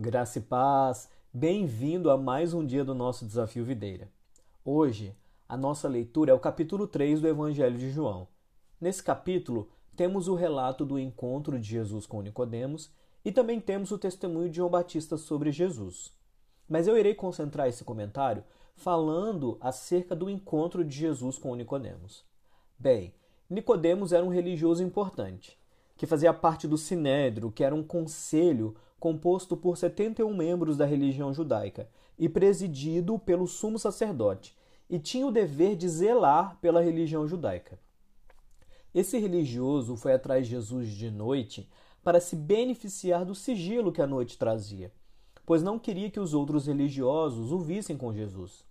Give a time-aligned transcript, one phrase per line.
[0.00, 4.08] Graça e paz, bem-vindo a mais um dia do nosso Desafio Videira.
[4.64, 5.14] Hoje,
[5.48, 8.28] a nossa leitura é o capítulo 3 do Evangelho de João.
[8.80, 12.90] Nesse capítulo, temos o relato do encontro de Jesus com Nicodemos
[13.24, 16.12] e também temos o testemunho de João Batista sobre Jesus.
[16.68, 18.44] Mas eu irei concentrar esse comentário
[18.76, 22.24] falando acerca do encontro de Jesus com Nicodemos.
[22.80, 23.12] Bem,
[23.50, 25.58] Nicodemos era um religioso importante,
[25.96, 31.34] que fazia parte do Sinédrio, que era um conselho composto por 71 membros da religião
[31.34, 34.56] judaica e presidido pelo sumo sacerdote,
[34.88, 37.80] e tinha o dever de zelar pela religião judaica.
[38.94, 41.68] Esse religioso foi atrás de Jesus de noite
[42.04, 44.92] para se beneficiar do sigilo que a noite trazia,
[45.44, 48.64] pois não queria que os outros religiosos o vissem com Jesus.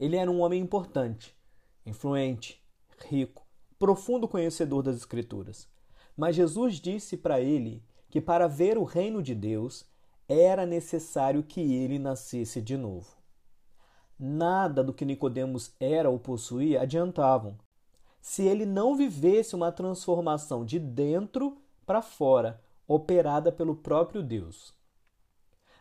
[0.00, 1.36] Ele era um homem importante,
[1.84, 2.64] influente,
[2.98, 3.46] rico,
[3.78, 5.68] profundo conhecedor das Escrituras.
[6.16, 9.84] Mas Jesus disse para ele que para ver o reino de Deus
[10.28, 13.16] era necessário que ele nascesse de novo.
[14.18, 17.58] Nada do que Nicodemos era ou possuía adiantavam,
[18.20, 24.74] se ele não vivesse uma transformação de dentro para fora, operada pelo próprio Deus.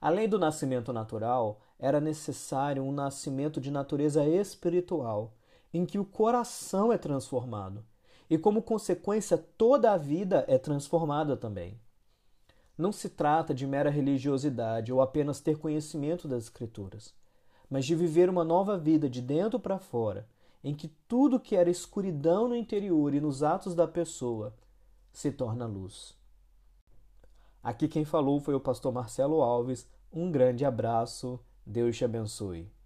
[0.00, 5.34] Além do nascimento natural, era necessário um nascimento de natureza espiritual,
[5.72, 7.84] em que o coração é transformado
[8.28, 11.80] e, como consequência, toda a vida é transformada também.
[12.78, 17.14] Não se trata de mera religiosidade ou apenas ter conhecimento das Escrituras,
[17.68, 20.26] mas de viver uma nova vida de dentro para fora,
[20.62, 24.54] em que tudo que era escuridão no interior e nos atos da pessoa
[25.12, 26.16] se torna luz.
[27.62, 29.86] Aqui quem falou foi o pastor Marcelo Alves.
[30.12, 32.79] Um grande abraço, Deus te abençoe.